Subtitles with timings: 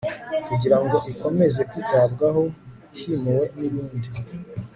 [0.47, 2.41] kugira ngo ikomeze kwitabwaho
[2.97, 4.09] himuwe n ibindi